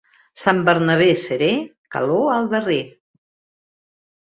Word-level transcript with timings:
Sant 0.43 0.61
Bernabé 0.69 1.09
serè, 1.25 1.51
calor 1.97 2.33
al 2.39 2.51
darrer. 2.57 2.81